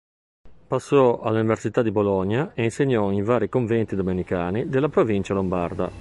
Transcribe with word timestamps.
Passò 0.65 1.19
all'Università 1.21 1.83
di 1.83 1.91
Bologna 1.91 2.53
e 2.55 2.63
insegnò 2.63 3.11
in 3.11 3.23
vari 3.23 3.49
conventi 3.49 3.95
domenicani 3.95 4.67
della 4.67 4.89
"Provincia 4.89 5.35
Lombarda". 5.35 5.89